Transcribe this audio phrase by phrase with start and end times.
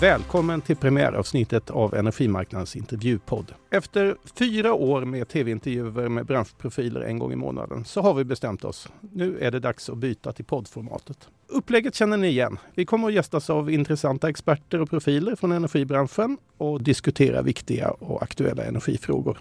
[0.00, 3.54] Välkommen till premiäravsnittet av Energimarknadens intervjupodd.
[3.70, 8.64] Efter fyra år med tv-intervjuer med branschprofiler en gång i månaden så har vi bestämt
[8.64, 8.88] oss.
[9.12, 11.28] Nu är det dags att byta till poddformatet.
[11.48, 12.58] Upplägget känner ni igen.
[12.74, 18.22] Vi kommer att gästas av intressanta experter och profiler från energibranschen och diskutera viktiga och
[18.22, 19.38] aktuella energifrågor.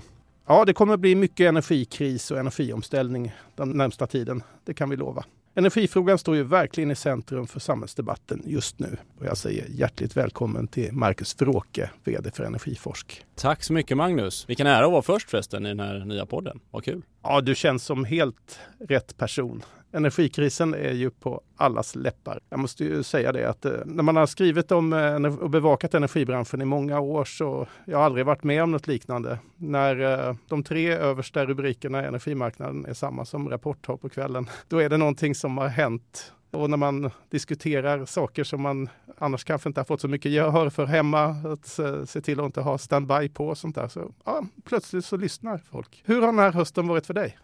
[0.48, 4.44] Ja, det kommer bli mycket energikris och energiomställning den närmsta tiden.
[4.66, 5.26] Det kan vi lova.
[5.56, 8.98] Energifrågan står ju verkligen i centrum för samhällsdebatten just nu.
[9.20, 13.26] Och jag säger hjärtligt välkommen till Marcus Fråke, VD för Energiforsk.
[13.36, 14.50] Tack så mycket Magnus.
[14.50, 16.60] Vilken ära att vara först förresten i den här nya podden.
[16.72, 17.02] Vad kul.
[17.24, 19.64] Ja, du känns som helt rätt person.
[19.92, 22.40] Energikrisen är ju på allas läppar.
[22.50, 25.94] Jag måste ju säga det att eh, när man har skrivit om eh, och bevakat
[25.94, 29.40] energibranschen i många år så jag har aldrig varit med om något liknande.
[29.56, 34.50] När eh, de tre översta rubrikerna i energimarknaden är samma som Rapport har på kvällen,
[34.68, 39.44] då är det någonting som har hänt och när man diskuterar saker som man annars
[39.44, 42.78] kanske inte har fått så mycket gehör för hemma, att se till att inte ha
[42.78, 46.04] standby på och sånt där, så ja, plötsligt så lyssnar folk.
[46.06, 47.38] Hur har den här hösten varit för dig?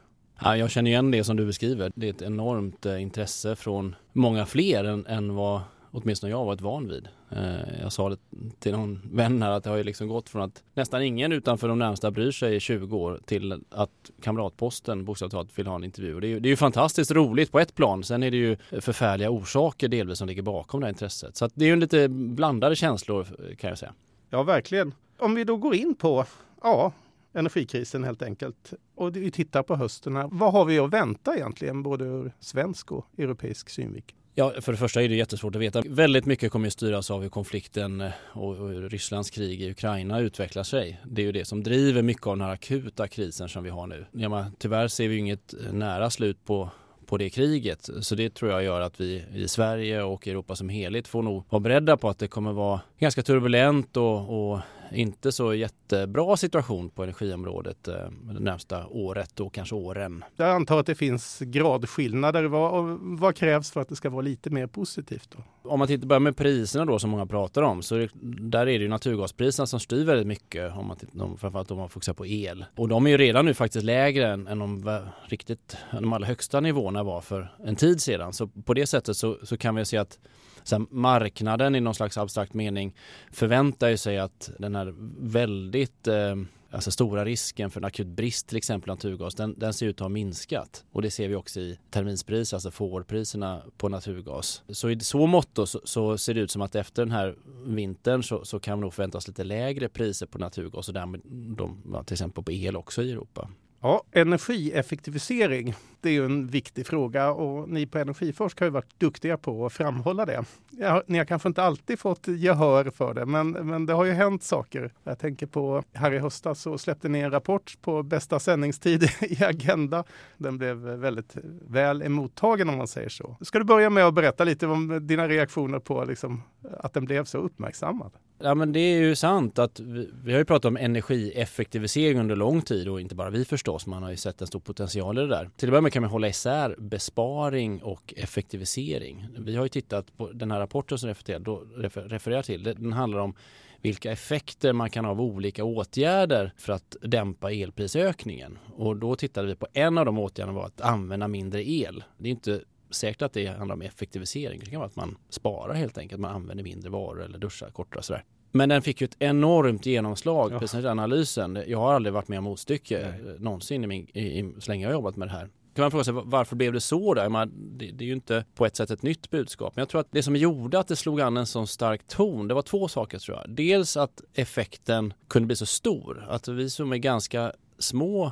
[0.43, 1.91] Ja, jag känner igen det som du beskriver.
[1.95, 6.61] Det är ett enormt eh, intresse från många fler än, än vad åtminstone jag varit
[6.61, 7.07] van vid.
[7.29, 8.17] Eh, jag sa det
[8.59, 11.67] till någon vän här att det har ju liksom gått från att nästan ingen utanför
[11.67, 15.83] de närmsta bryr sig i 20 år till att Kamratposten bokstavligt talat vill ha en
[15.83, 16.19] intervju.
[16.19, 18.03] Det är, ju, det är ju fantastiskt roligt på ett plan.
[18.03, 21.37] Sen är det ju förfärliga orsaker delvis som ligger bakom det här intresset.
[21.37, 23.93] Så det är ju lite blandade känslor kan jag säga.
[24.29, 24.93] Ja, verkligen.
[25.19, 26.25] Om vi då går in på
[26.61, 26.91] ja,
[27.33, 28.73] energikrisen helt enkelt.
[28.95, 30.29] Och vi tittar på hösten här.
[30.31, 34.17] Vad har vi att vänta egentligen, både ur svensk och europeisk synvinkel?
[34.35, 35.83] Ja, för det första är det jättesvårt att veta.
[35.85, 40.19] Väldigt mycket kommer att styras av hur konflikten eh, och, och Rysslands krig i Ukraina
[40.19, 40.99] utvecklar sig.
[41.05, 43.87] Det är ju det som driver mycket av den här akuta krisen som vi har
[43.87, 44.05] nu.
[44.11, 46.69] Ja, men, tyvärr ser vi inget eh, nära slut på
[47.05, 47.89] på det kriget.
[48.01, 51.43] Så det tror jag gör att vi i Sverige och Europa som helhet får nog
[51.49, 54.59] vara beredda på att det kommer vara ganska turbulent och, och
[54.93, 57.95] inte så jättebra situation på energiområdet eh,
[58.33, 60.23] det närmsta året och kanske åren.
[60.35, 62.43] Jag antar att det finns gradskillnader.
[62.43, 65.29] Vad, vad krävs för att det ska vara lite mer positivt?
[65.35, 65.69] Då?
[65.69, 68.83] Om man tittar börjar med priserna då som många pratar om så där är det
[68.83, 72.65] ju naturgaspriserna som styr väldigt mycket om man tittar, framförallt om man fokuserar på el.
[72.75, 76.59] Och de är ju redan nu faktiskt lägre än, än de riktigt, de allra högsta
[76.59, 78.33] nivåerna var för en tid sedan.
[78.33, 80.19] Så på det sättet så, så kan vi se att
[80.63, 82.95] Sen marknaden i någon slags abstrakt mening
[83.31, 86.35] förväntar ju sig att den här väldigt eh,
[86.71, 89.99] alltså stora risken för en akut brist till exempel naturgas, den, den ser ut att
[89.99, 90.85] ha minskat.
[90.91, 94.63] Och det ser vi också i terminspriser, alltså fårpriserna på naturgas.
[94.69, 97.35] Så i så mått så, så, ser det ut som att efter den här
[97.65, 101.21] vintern så, så kan vi nog förvänta oss lite lägre priser på naturgas och därmed
[101.57, 103.49] de, till exempel på el också i Europa.
[103.83, 108.99] Ja, energieffektivisering, det är ju en viktig fråga och ni på Energiforsk har ju varit
[108.99, 110.43] duktiga på att framhålla det.
[110.69, 114.11] Ja, ni har kanske inte alltid fått gehör för det, men, men det har ju
[114.11, 114.93] hänt saker.
[115.03, 119.43] Jag tänker på här i höstas så släppte ni en rapport på bästa sändningstid i
[119.43, 120.03] Agenda.
[120.37, 121.35] Den blev väldigt
[121.67, 123.37] väl emottagen om man säger så.
[123.41, 126.43] Ska du börja med att berätta lite om dina reaktioner på liksom,
[126.79, 128.11] att den blev så uppmärksammad?
[128.43, 132.35] Ja men det är ju sant att vi, vi, har ju pratat om energieffektivisering under
[132.35, 133.87] lång tid och inte bara vi förstås.
[133.87, 135.49] Man har ju sett en stor potential i det där.
[135.57, 139.27] Till att börja med kan man hålla isär besparing och effektivisering.
[139.39, 142.63] Vi har ju tittat på den här rapporten som refererar, refererar till.
[142.63, 143.35] Den handlar om
[143.81, 148.57] vilka effekter man kan ha av olika åtgärder för att dämpa elprisökningen.
[148.75, 152.03] Och då tittade vi på en av de åtgärderna var att använda mindre el.
[152.17, 154.59] Det är inte säkert att det handlar om effektivisering.
[154.59, 156.21] Det kan vara att man sparar helt enkelt.
[156.21, 158.23] Man använder mindre varor eller duschar kortare sådär.
[158.51, 160.59] Men den fick ju ett enormt genomslag, ja.
[160.59, 161.63] precis analysen.
[161.67, 163.39] Jag har aldrig varit med om motstycke Nej.
[163.39, 165.49] någonsin i min, i, i, så länge jag har jobbat med det här.
[165.75, 167.29] Kan man fråga sig varför blev det så där?
[167.29, 169.75] Man, det, det, är ju inte på ett sätt ett nytt budskap.
[169.75, 172.47] Men jag tror att det som gjorde att det slog an en sån stark ton,
[172.47, 173.55] det var två saker tror jag.
[173.55, 176.25] Dels att effekten kunde bli så stor.
[176.29, 178.31] Att vi som är ganska små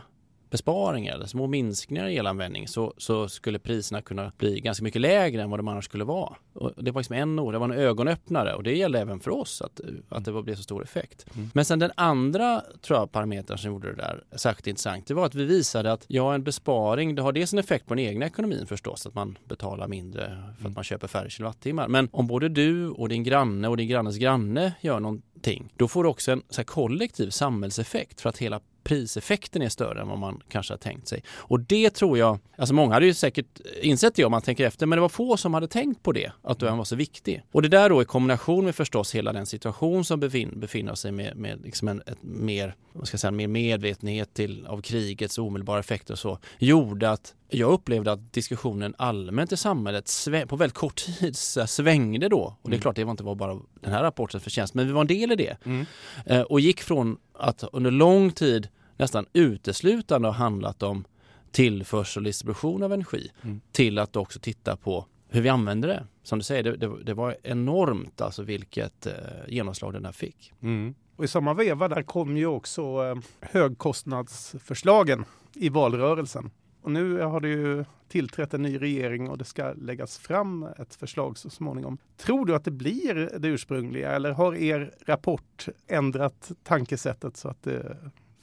[0.50, 5.42] besparingar eller små minskningar i elanvändning så, så skulle priserna kunna bli ganska mycket lägre
[5.42, 6.36] än vad de annars skulle vara.
[6.54, 9.32] Och det var liksom en ord, det var en ögonöppnare och det gällde även för
[9.32, 11.26] oss att, att det blev så stor effekt.
[11.36, 11.50] Mm.
[11.54, 15.26] Men sen den andra tror jag, parametern som gjorde det där särskilt intressant det var
[15.26, 18.26] att vi visade att ja, en besparing det har dels en effekt på den egna
[18.26, 20.74] ekonomin förstås att man betalar mindre för att mm.
[20.74, 21.88] man köper färre kilowattimmar.
[21.88, 25.00] Men om både du och din granne och din grannes granne gör
[25.40, 30.02] någonting då får du också en så kollektiv samhällseffekt för att hela priseffekten är större
[30.02, 31.24] än vad man kanske har tänkt sig.
[31.30, 34.86] Och det tror jag, alltså många hade ju säkert insett det om man tänker efter,
[34.86, 37.44] men det var få som hade tänkt på det, att den var så viktig.
[37.52, 41.12] Och det där då i kombination med förstås hela den situation som befin, befinner sig
[41.12, 45.38] med, med liksom en ett mer, vad ska jag säga, mer medvetenhet till, av krigets
[45.38, 50.12] omedelbara effekter och så, gjorde att jag upplevde att diskussionen allmänt i samhället
[50.48, 52.58] på väldigt kort tid svängde då.
[52.62, 52.82] Och det är mm.
[52.82, 55.36] klart, det var inte bara den här rapportens förtjänst, men vi var en del i
[55.36, 55.58] det.
[55.66, 55.86] Mm.
[56.26, 58.68] Eh, och gick från att under lång tid
[58.98, 61.06] nästan uteslutande ha handlat om
[61.52, 63.62] tillförsel och distribution av energi mm.
[63.72, 66.06] till att också titta på hur vi använder det.
[66.24, 69.14] Som du säger, det, det, det var enormt alltså vilket eh,
[69.48, 70.54] genomslag den här fick.
[70.62, 70.96] Mm.
[71.16, 76.52] Och i samma veva där kom ju också eh, högkostnadsförslagen i valrörelsen.
[76.82, 80.96] Och nu har det ju tillträtt en ny regering och det ska läggas fram ett
[80.96, 81.98] förslag så småningom.
[82.18, 87.64] Tror du att det blir det ursprungliga eller har er rapport ändrat tankesättet så att
[87.64, 87.98] det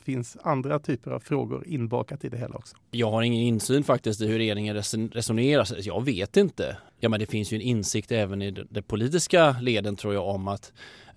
[0.07, 2.77] finns andra typer av frågor inbakat i det hela också?
[2.91, 4.75] Jag har ingen insyn faktiskt i hur regeringen
[5.13, 5.67] resonerar.
[5.81, 6.77] Jag vet inte.
[7.01, 10.49] Ja, men det finns ju en insikt även i de politiska leden tror jag om
[10.49, 10.73] att,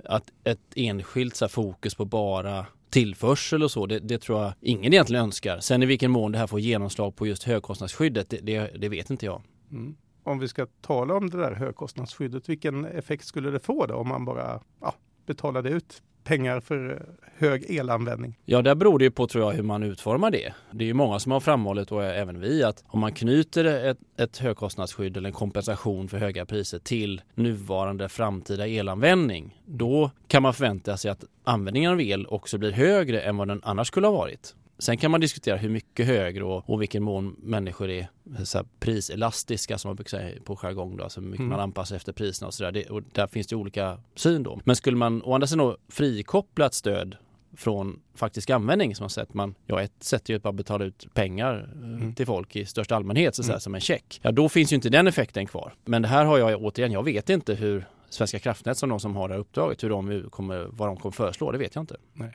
[0.06, 4.54] att ett enskilt så här, fokus på bara tillförsel och så, det, det, tror jag
[4.62, 5.60] ingen egentligen önskar.
[5.60, 9.10] Sen i vilken mån det här får genomslag på just högkostnadsskyddet, det, det, det vet
[9.10, 9.42] inte jag.
[9.72, 9.96] Mm.
[10.24, 14.08] Om vi ska tala om det där högkostnadsskyddet, vilken effekt skulle det få då om
[14.08, 14.94] man bara ja,
[15.26, 16.98] betalade ut pengar för eh,
[17.38, 18.40] hög elanvändning?
[18.46, 20.54] Ja, där beror det ju på tror jag hur man utformar det.
[20.72, 23.98] Det är ju många som har framhållit och även vi att om man knyter ett,
[24.18, 30.54] ett högkostnadsskydd eller en kompensation för höga priser till nuvarande framtida elanvändning, då kan man
[30.54, 34.12] förvänta sig att användningen av el också blir högre än vad den annars skulle ha
[34.12, 34.56] varit.
[34.80, 38.08] Sen kan man diskutera hur mycket högre och, och vilken mån människor är
[38.44, 41.50] så priselastiska som man brukar säga på jargong då, alltså hur mycket mm.
[41.50, 42.92] man anpassar efter priserna och sådär.
[42.92, 44.60] Och där finns det olika syn då.
[44.64, 47.16] Men skulle man å andra sidan frikoppla ett stöd
[47.58, 50.86] från faktisk användning som har sett man, ja ett sätt är ju att bara betala
[50.86, 52.16] ut pengar eh, mm.
[52.16, 53.60] till folk i största allmänhet så mm.
[53.60, 54.20] som en check.
[54.24, 55.74] Ja då finns ju inte den effekten kvar.
[55.86, 59.16] Men det här har jag återigen, jag vet inte hur Svenska kraftnät som de som
[59.16, 61.98] har det här uppdraget, hur de kommer, vad de kommer föreslå, det vet jag inte.
[62.14, 62.34] Nej.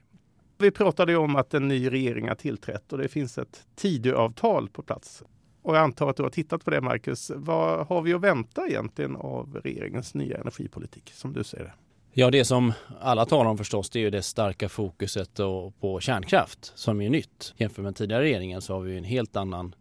[0.58, 4.68] Vi pratade ju om att en ny regering har tillträtt och det finns ett Tidöavtal
[4.68, 5.22] på plats.
[5.62, 7.30] Och jag antar att du har tittat på det, Marcus.
[7.34, 11.72] Vad har vi att vänta egentligen av regeringens nya energipolitik, som du ser det?
[12.16, 15.34] Ja, det som alla talar om förstås, det är ju det starka fokuset
[15.80, 17.54] på kärnkraft som är nytt.
[17.56, 19.74] Jämfört med tidigare regeringen så har vi en helt annan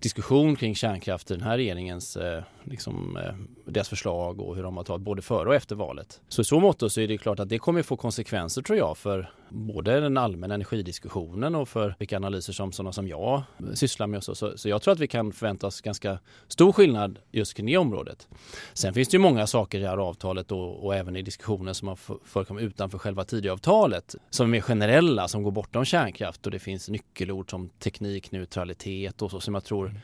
[0.00, 3.34] diskussion kring kärnkraft i den här regeringens eh, liksom, eh,
[3.72, 6.20] deras förslag och hur de har tagit både före och efter valet.
[6.28, 8.98] Så i så mått så är det klart att det kommer få konsekvenser tror jag
[8.98, 13.42] för både den allmänna energidiskussionen och för vilka analyser som sådana som jag
[13.74, 14.24] sysslar med.
[14.24, 14.34] Så.
[14.34, 16.18] Så, så jag tror att vi kan förvänta oss ganska
[16.48, 18.28] stor skillnad just kring det området.
[18.72, 21.74] Sen finns det ju många saker i det här avtalet och, och även i diskussionen
[21.74, 26.52] som har förekommit utanför själva Tidöavtalet som är mer generella, som går bortom kärnkraft och
[26.52, 29.94] det finns nyckelord som teknikneutralitet och så som jag tror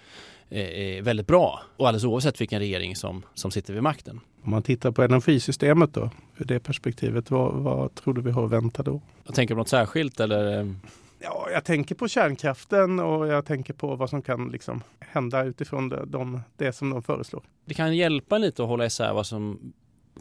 [0.51, 4.21] är väldigt bra och alldeles oavsett vilken regering som, som sitter vid makten.
[4.47, 8.45] Om man tittar på energisystemet då, ur det perspektivet, vad, vad tror du vi har
[8.45, 9.01] att vänta då?
[9.25, 10.75] Jag tänker på något särskilt eller?
[11.19, 15.89] Ja, jag tänker på kärnkraften och jag tänker på vad som kan liksom hända utifrån
[15.89, 17.43] det, de, det som de föreslår.
[17.65, 19.73] Det kan hjälpa lite att hålla isär vad som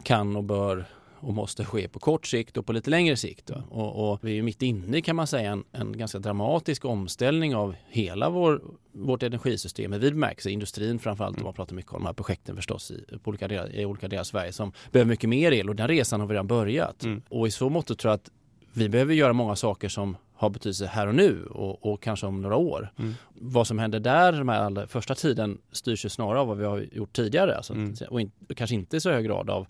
[0.02, 0.84] kan och bör
[1.20, 3.50] och måste ske på kort sikt och på lite längre sikt.
[3.50, 7.74] Och, och, vi är mitt inne kan man säga en, en ganska dramatisk omställning av
[7.88, 10.50] hela vår, vårt energisystem i vid bemärkelse.
[10.50, 11.44] Industrin framförallt, mm.
[11.44, 14.20] man pratar mycket om de här projekten förstås i, på olika delar, i olika delar
[14.20, 17.04] av Sverige som behöver mycket mer el och den resan har vi redan börjat.
[17.04, 17.22] Mm.
[17.28, 18.30] Och i så mått tror jag att
[18.72, 22.42] vi behöver göra många saker som har betydelse här och nu och, och kanske om
[22.42, 22.92] några år.
[22.98, 23.14] Mm.
[23.34, 26.86] Vad som händer där den här första tiden styrs ju snarare av vad vi har
[26.92, 27.56] gjort tidigare.
[27.56, 27.94] Alltså, mm.
[28.10, 29.66] Och in, kanske inte i så hög grad av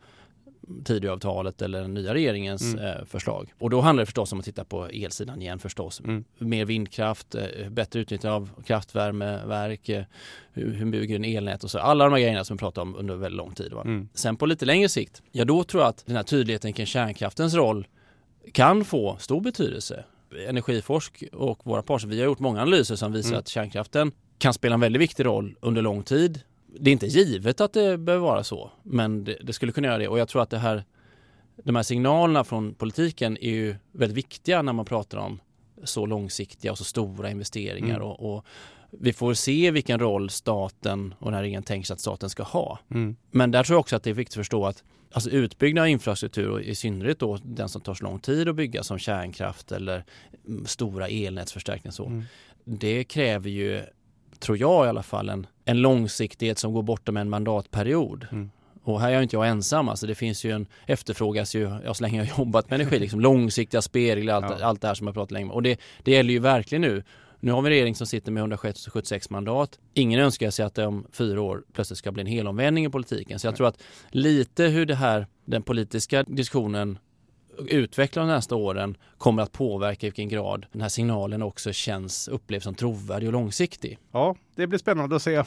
[0.85, 2.85] Tidöavtalet eller den nya regeringens mm.
[2.85, 3.53] eh, förslag.
[3.59, 6.01] Och då handlar det förstås om att titta på elsidan igen förstås.
[6.01, 6.25] Mm.
[6.39, 10.05] Mer vindkraft, eh, bättre utnyttjande av kraftvärmeverk, eh,
[10.53, 11.79] hur, hur bygger en elnät och så.
[11.79, 13.73] Alla de här grejerna som vi pratat om under väldigt lång tid.
[13.73, 14.09] Mm.
[14.15, 17.55] Sen på lite längre sikt, ja då tror jag att den här tydligheten kring kärnkraftens
[17.55, 17.87] roll
[18.53, 20.05] kan få stor betydelse.
[20.49, 23.39] Energiforsk och våra parter, vi har gjort många analyser som visar mm.
[23.39, 26.41] att kärnkraften kan spela en väldigt viktig roll under lång tid
[26.81, 29.99] det är inte givet att det behöver vara så, men det, det, skulle kunna göra
[29.99, 30.09] det.
[30.09, 30.85] Och jag tror att det här,
[31.65, 35.41] de här signalerna från politiken är ju väldigt viktiga när man pratar om
[35.85, 37.97] så långsiktiga och så stora investeringar.
[37.97, 38.09] Mm.
[38.09, 38.45] Och, och,
[38.91, 42.43] vi får se vilken roll staten och den här regeringen tänker sig att staten ska
[42.43, 42.79] ha.
[42.91, 43.17] Mm.
[43.31, 45.89] Men där tror jag också att det är viktigt att förstå att alltså utbyggnad av
[45.89, 49.73] infrastruktur och i synnerhet då den som tar så lång tid att bygga som kärnkraft
[49.73, 50.05] eller
[50.67, 52.07] stora elnätsförstärkningar så.
[52.07, 52.23] Mm.
[52.65, 53.83] Det kräver ju
[54.41, 58.27] tror jag i alla fall, en, en långsiktighet som går bortom en mandatperiod.
[58.33, 58.51] Mm.
[58.83, 61.95] Och här är jag inte jag ensam, alltså det finns ju en, efterfrågas ju, ja,
[61.95, 64.67] så länge jag har jobbat med energi, liksom långsiktiga spelregler, allt, ja.
[64.67, 65.51] allt det här som jag pratat länge om.
[65.51, 67.03] Och det, det gäller ju verkligen nu.
[67.41, 69.79] Nu har vi en regering som sitter med 176 mandat.
[69.95, 73.39] Ingen önskar sig att det om fyra år plötsligt ska bli en helomvändning i politiken.
[73.39, 76.99] Så jag tror att lite hur det här, den politiska diskussionen
[77.59, 82.29] utvecklar de nästa åren kommer att påverka i vilken grad den här signalen också känns,
[82.29, 83.99] upplevs som trovärdig och långsiktig.
[84.13, 85.43] Ja, det blir spännande att se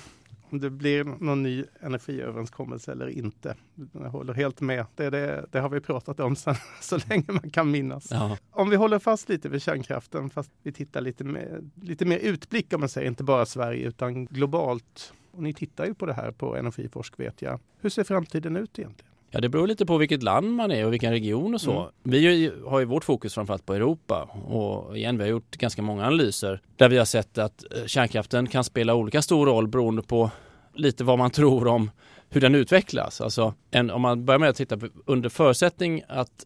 [0.50, 3.56] om det blir någon ny energiöverenskommelse eller inte.
[3.94, 4.86] Jag håller helt med.
[4.96, 8.08] Det, det, det har vi pratat om sedan så länge man kan minnas.
[8.12, 8.38] Ja.
[8.52, 12.74] Om vi håller fast lite vid kärnkraften, fast vi tittar lite mer, lite mer utblick
[12.74, 15.14] om man säger, inte bara Sverige utan globalt.
[15.32, 17.60] Och ni tittar ju på det här på Energiforsk vet jag.
[17.80, 19.09] Hur ser framtiden ut egentligen?
[19.32, 21.72] Ja, det beror lite på vilket land man är och vilken region och så.
[21.72, 21.92] Mm.
[22.04, 26.06] Vi har ju vårt fokus framförallt på Europa och igen, vi har gjort ganska många
[26.06, 30.32] analyser där vi har sett att eh, kärnkraften kan spela olika stor roll beroende på
[30.76, 31.92] lite vad man tror om
[32.30, 33.22] hur den utvecklas.
[33.22, 36.46] Alltså, en, om man börjar med att titta på, under förutsättning att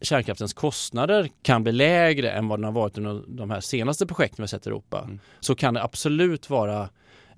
[0.00, 4.36] kärnkraftens kostnader kan bli lägre än vad den har varit under de här senaste projekten
[4.36, 5.18] vi har sett i Europa mm.
[5.40, 6.88] så kan det absolut vara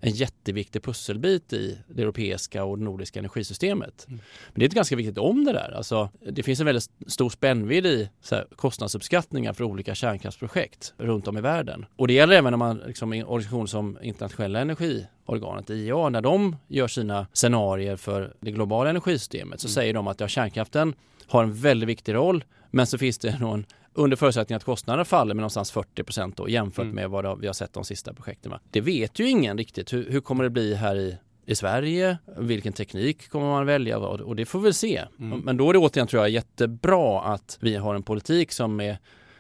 [0.05, 4.07] en jätteviktig pusselbit i det europeiska och nordiska energisystemet.
[4.09, 4.21] Mm.
[4.49, 5.75] Men det är ett ganska viktigt om det där.
[5.77, 11.39] Alltså, det finns en väldigt stor spännvidd i här, kostnadsuppskattningar för olika kärnkraftsprojekt runt om
[11.39, 11.87] i världen.
[11.97, 16.57] Och det gäller även när man, liksom, en organisation som internationella energiorganet IEA, när de
[16.69, 19.75] gör sina scenarier för det globala energisystemet så mm.
[19.75, 20.95] säger de att ja, kärnkraften
[21.27, 25.35] har en väldigt viktig roll men så finns det någon under förutsättning att kostnaderna faller
[25.35, 26.95] med någonstans 40 procent jämfört mm.
[26.95, 28.53] med vad vi har sett de sista projekten.
[28.71, 29.93] Det vet ju ingen riktigt.
[29.93, 32.19] Hur, hur kommer det bli här i i Sverige?
[32.39, 33.99] Vilken teknik kommer man välja?
[33.99, 35.05] Och det får vi se.
[35.19, 35.41] Mm.
[35.41, 38.99] Men då är det återigen tror jag jättebra att vi har en politik som är,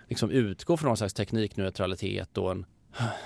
[0.08, 2.66] liksom utgår från någon slags teknikneutralitet och en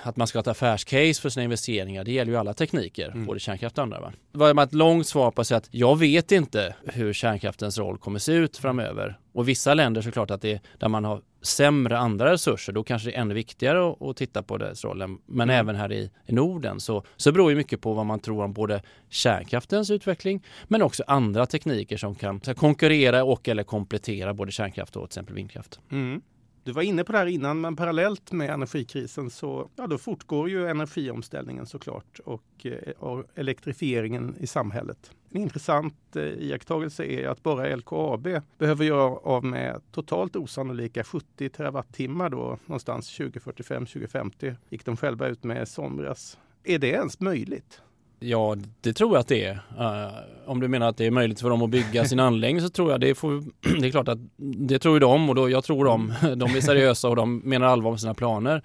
[0.03, 2.03] att man ska ha ett affärscase för sina investeringar.
[2.03, 3.25] Det gäller ju alla tekniker, mm.
[3.25, 3.99] både kärnkraft och andra.
[3.99, 4.13] Va?
[4.31, 7.97] Det var ett långt svar på att säga att jag vet inte hur kärnkraftens roll
[7.97, 9.19] kommer se ut framöver.
[9.33, 13.09] Och vissa länder såklart att det är där man har sämre andra resurser, då kanske
[13.09, 15.17] det är ännu viktigare att, att titta på dess rollen.
[15.25, 15.59] Men mm.
[15.59, 18.53] även här i, i Norden så, så beror ju mycket på vad man tror om
[18.53, 24.95] både kärnkraftens utveckling men också andra tekniker som kan konkurrera och eller komplettera både kärnkraft
[24.95, 25.79] och till exempel vindkraft.
[25.91, 26.21] Mm.
[26.67, 30.49] Du var inne på det här innan, men parallellt med energikrisen så ja, då fortgår
[30.49, 35.11] ju energiomställningen såklart och, eh, och elektrifieringen i samhället.
[35.29, 41.49] En intressant eh, iakttagelse är att bara LKAB behöver göra av med totalt osannolika 70
[41.49, 46.37] terawattimmar då någonstans 2045-2050 gick de själva ut med i somras.
[46.63, 47.81] Är det ens möjligt?
[48.19, 49.53] Ja, det tror jag att det är.
[49.53, 50.13] Uh,
[50.45, 52.91] om du menar att det är möjligt för dem att bygga sin anläggning så tror
[52.91, 53.43] jag det får,
[53.81, 54.19] det är klart att
[54.67, 56.13] det tror ju de och då, jag tror dem.
[56.35, 58.63] De är seriösa och de menar allvar med sina planer.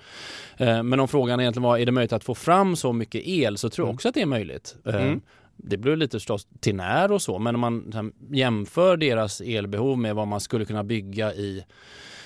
[0.60, 3.58] Uh, men om frågan egentligen var, är det möjligt att få fram så mycket el
[3.58, 3.94] så tror jag mm.
[3.94, 4.76] också att det är möjligt.
[4.88, 5.20] Uh, mm.
[5.56, 10.14] Det beror lite förstås till när och så, men om man jämför deras elbehov med
[10.14, 11.64] vad man skulle kunna bygga i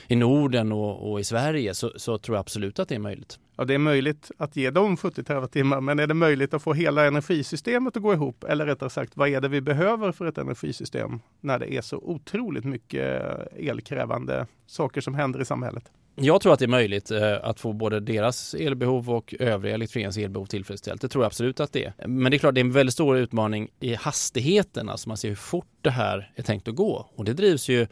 [0.08, 3.38] i Norden och, och i Sverige så, så, tror jag absolut att det är möjligt.
[3.56, 6.72] Ja, det är möjligt att ge dem 70 terawattimmar, men är det möjligt att få
[6.72, 8.44] hela energisystemet att gå ihop?
[8.44, 11.96] Eller rättare sagt, vad är det vi behöver för ett energisystem när det är så
[11.96, 13.22] otroligt mycket
[13.56, 15.90] elkrävande saker som händer i samhället?
[16.18, 20.16] Jag tror att det är möjligt eh, att få både deras elbehov och övriga elektrifieringens
[20.16, 21.00] elbehov tillfredsställt.
[21.00, 22.06] Det tror jag absolut att det är.
[22.08, 24.88] Men det är klart, det är en väldigt stor utmaning i hastigheten.
[24.88, 27.10] Alltså man ser hur fort det här är tänkt att gå.
[27.14, 27.86] Och det drivs ju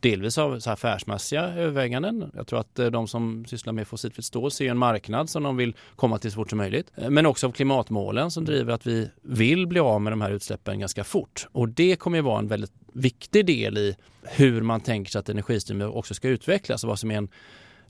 [0.00, 2.30] delvis av så affärsmässiga överväganden.
[2.34, 5.56] Jag tror att eh, de som sysslar med fossilfritt stål ser en marknad som de
[5.56, 6.92] vill komma till så fort som möjligt.
[6.96, 10.30] Eh, men också av klimatmålen som driver att vi vill bli av med de här
[10.30, 11.48] utsläppen ganska fort.
[11.52, 15.28] Och det kommer att vara en väldigt viktig del i hur man tänker sig att
[15.28, 17.28] energisystemet också ska utvecklas och vad som är en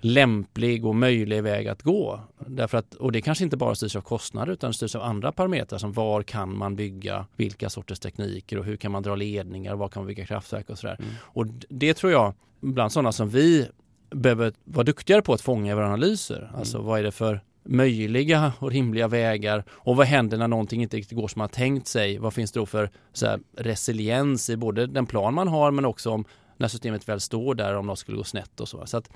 [0.00, 2.20] lämplig och möjlig väg att gå.
[2.46, 5.78] Därför att, och det kanske inte bara styrs av kostnader utan styrs av andra parametrar
[5.78, 9.88] som var kan man bygga, vilka sorters tekniker och hur kan man dra ledningar, var
[9.88, 10.96] kan man bygga kraftverk och sådär.
[10.98, 11.14] Mm.
[11.22, 13.68] Och det tror jag, bland sådana som vi
[14.10, 16.42] behöver vara duktigare på att fånga i våra analyser.
[16.42, 16.54] Mm.
[16.54, 20.96] Alltså vad är det för möjliga och rimliga vägar och vad händer när någonting inte
[20.96, 22.18] riktigt går som man tänkt sig?
[22.18, 25.84] Vad finns det då för så här, resiliens i både den plan man har men
[25.84, 26.24] också om
[26.60, 28.86] när systemet väl står där om något skulle gå snett och så.
[28.86, 29.10] så att,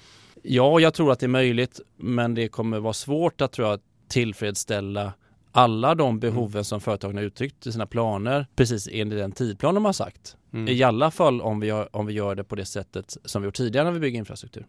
[0.44, 3.80] ja, jag tror att det är möjligt, men det kommer vara svårt att tror jag,
[4.08, 5.12] tillfredsställa
[5.52, 6.64] alla de behoven mm.
[6.64, 10.36] som företagen har uttryckt i sina planer precis enligt den tidplan de har sagt.
[10.52, 10.68] Mm.
[10.68, 13.46] I alla fall om vi, gör, om vi gör det på det sättet som vi
[13.46, 14.66] gjort tidigare när vi bygger infrastruktur.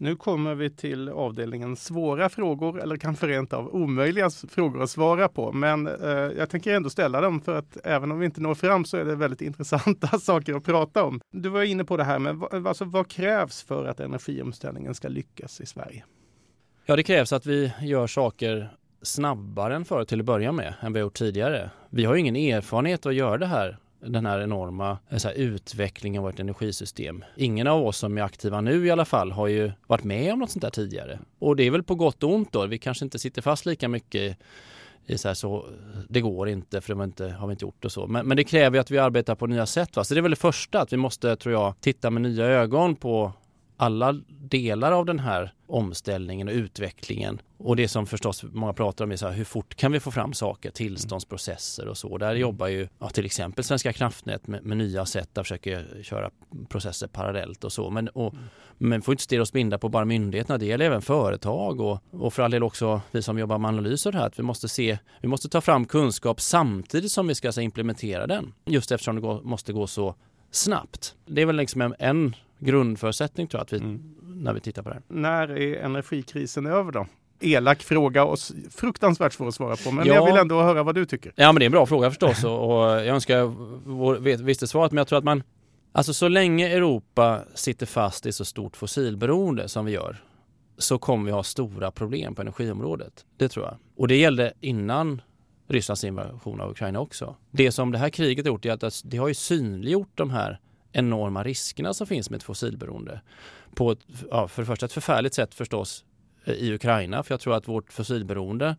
[0.00, 5.28] Nu kommer vi till avdelningen svåra frågor eller kanske rent av omöjliga frågor att svara
[5.28, 5.52] på.
[5.52, 8.84] Men eh, jag tänker ändå ställa dem för att även om vi inte når fram
[8.84, 11.20] så är det väldigt intressanta saker att prata om.
[11.30, 15.60] Du var inne på det här med alltså, vad krävs för att energiomställningen ska lyckas
[15.60, 16.04] i Sverige?
[16.86, 18.70] Ja, det krävs att vi gör saker
[19.02, 21.70] snabbare än förut till att börja med än vi har gjort tidigare.
[21.90, 25.34] Vi har ju ingen erfarenhet att göra det här den här enorma eh, så här,
[25.34, 27.24] utvecklingen av vårt energisystem.
[27.36, 30.38] Ingen av oss som är aktiva nu i alla fall har ju varit med om
[30.38, 31.18] något sånt där tidigare.
[31.38, 32.66] Och det är väl på gott och ont då.
[32.66, 34.38] Vi kanske inte sitter fast lika mycket
[35.06, 35.66] i så här så,
[36.08, 38.06] det går inte för det inte, har vi inte gjort och så.
[38.06, 39.96] Men, men det kräver ju att vi arbetar på nya sätt.
[39.96, 40.04] Va?
[40.04, 42.96] Så det är väl det första, att vi måste, tror jag, titta med nya ögon
[42.96, 43.32] på
[43.80, 47.40] alla delar av den här omställningen och utvecklingen.
[47.58, 50.10] Och det som förstås många pratar om är så här, hur fort kan vi få
[50.10, 52.18] fram saker, tillståndsprocesser och så.
[52.18, 52.40] Där mm.
[52.40, 56.30] jobbar ju ja, till exempel Svenska kraftnät med, med nya sätt att försöka köra
[56.68, 57.90] processer parallellt och så.
[57.90, 58.44] Men, och, mm.
[58.78, 62.34] men får inte stirra oss blinda på bara myndigheterna, det gäller även företag och, och
[62.34, 65.28] för all del också vi som jobbar med analyser här, att vi måste se, vi
[65.28, 68.52] måste ta fram kunskap samtidigt som vi ska så, implementera den.
[68.64, 70.14] Just eftersom det går, måste gå så
[70.50, 71.14] snabbt.
[71.26, 74.14] Det är väl liksom en, en grundförutsättning tror jag, att vi, mm.
[74.20, 75.02] när vi tittar på det här.
[75.08, 77.06] När är energikrisen över då?
[77.40, 78.38] Elak fråga och
[78.70, 80.14] fruktansvärt svår att svara på, men ja.
[80.14, 81.32] jag vill ändå höra vad du tycker.
[81.36, 84.92] Ja, men det är en bra fråga förstås och, och jag önskar jag visste svaret,
[84.92, 85.42] men jag tror att man
[85.92, 90.16] Alltså så länge Europa sitter fast i så stort fossilberoende som vi gör
[90.78, 93.24] så kommer vi ha stora problem på energiområdet.
[93.36, 93.76] Det tror jag.
[93.96, 95.22] Och det gällde innan
[95.68, 97.36] Rysslands invasion av Ukraina också.
[97.50, 100.60] Det som det här kriget har gjort är att det har ju synliggjort de här
[100.92, 103.20] enorma riskerna som finns med ett fossilberoende.
[103.74, 103.98] På ett,
[104.30, 106.04] ja, för det första ett förfärligt sätt förstås
[106.44, 108.76] eh, i Ukraina, för jag tror att vårt fossilberoende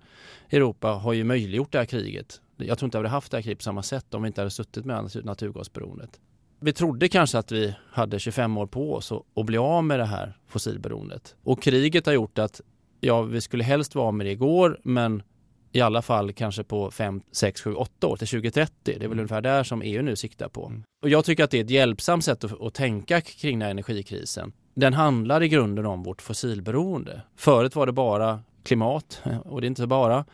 [0.49, 2.41] i Europa har ju möjliggjort det här kriget.
[2.57, 4.41] Jag tror inte vi hade haft det här kriget på samma sätt om vi inte
[4.41, 6.19] hade suttit med naturgasberoendet.
[6.59, 10.05] Vi trodde kanske att vi hade 25 år på oss att bli av med det
[10.05, 11.35] här fossilberoendet.
[11.43, 12.61] Och kriget har gjort att
[12.99, 15.23] ja, vi skulle helst vara med det igår, men
[15.71, 18.73] i alla fall kanske på 5, 6, 7, 8 år till 2030.
[18.83, 19.19] Det är väl mm.
[19.19, 20.65] ungefär där som EU nu siktar på.
[20.65, 20.83] Mm.
[21.03, 23.71] Och jag tycker att det är ett hjälpsamt sätt att, att tänka kring den här
[23.71, 24.53] energikrisen.
[24.73, 27.21] Den handlar i grunden om vårt fossilberoende.
[27.35, 30.25] Förut var det bara klimat och det är inte bara.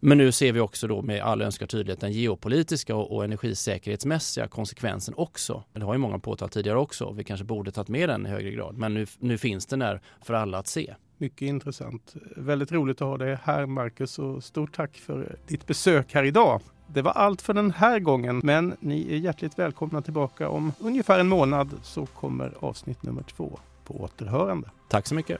[0.00, 4.48] Men nu ser vi också då med all önskad tydlighet den geopolitiska och, och energisäkerhetsmässiga
[4.48, 5.62] konsekvensen också.
[5.72, 7.12] Det har ju många påtalat tidigare också.
[7.12, 8.76] Vi kanske borde tagit med den i högre grad.
[8.76, 10.94] Men nu, nu finns den där för alla att se.
[11.18, 12.14] Mycket intressant.
[12.36, 16.60] Väldigt roligt att ha dig här Marcus och stort tack för ditt besök här idag.
[16.86, 21.18] Det var allt för den här gången, men ni är hjärtligt välkomna tillbaka om ungefär
[21.18, 24.70] en månad så kommer avsnitt nummer två på återhörande.
[24.88, 25.38] Tack så mycket.